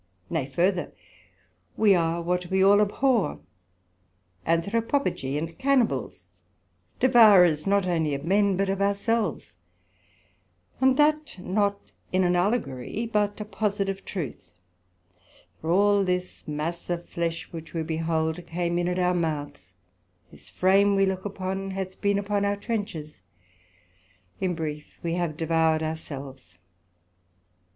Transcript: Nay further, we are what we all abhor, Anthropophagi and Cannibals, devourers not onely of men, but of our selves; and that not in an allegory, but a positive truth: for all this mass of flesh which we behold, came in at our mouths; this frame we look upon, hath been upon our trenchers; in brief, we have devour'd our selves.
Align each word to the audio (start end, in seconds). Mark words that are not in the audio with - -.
Nay 0.31 0.47
further, 0.47 0.93
we 1.77 1.93
are 1.93 2.23
what 2.23 2.47
we 2.47 2.63
all 2.63 2.81
abhor, 2.81 3.39
Anthropophagi 4.47 5.37
and 5.37 5.55
Cannibals, 5.59 6.27
devourers 6.99 7.67
not 7.67 7.83
onely 7.85 8.15
of 8.15 8.25
men, 8.25 8.57
but 8.57 8.67
of 8.67 8.81
our 8.81 8.95
selves; 8.95 9.53
and 10.79 10.97
that 10.97 11.37
not 11.37 11.91
in 12.11 12.23
an 12.23 12.35
allegory, 12.35 13.05
but 13.13 13.39
a 13.39 13.45
positive 13.45 14.03
truth: 14.03 14.49
for 15.61 15.69
all 15.69 16.03
this 16.03 16.47
mass 16.47 16.89
of 16.89 17.07
flesh 17.07 17.49
which 17.51 17.75
we 17.75 17.83
behold, 17.83 18.43
came 18.47 18.79
in 18.79 18.87
at 18.87 18.97
our 18.97 19.13
mouths; 19.13 19.73
this 20.31 20.49
frame 20.49 20.95
we 20.95 21.05
look 21.05 21.25
upon, 21.25 21.69
hath 21.69 22.01
been 22.01 22.17
upon 22.17 22.43
our 22.43 22.55
trenchers; 22.57 23.21
in 24.39 24.55
brief, 24.55 24.97
we 25.03 25.13
have 25.13 25.37
devour'd 25.37 25.83
our 25.83 25.95
selves. 25.95 26.57